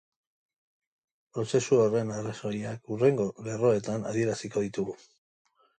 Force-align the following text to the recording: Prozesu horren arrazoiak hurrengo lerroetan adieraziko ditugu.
Prozesu 1.39 1.79
horren 1.83 2.15
arrazoiak 2.17 2.91
hurrengo 2.95 3.31
lerroetan 3.51 4.11
adieraziko 4.15 4.67
ditugu. 4.69 5.03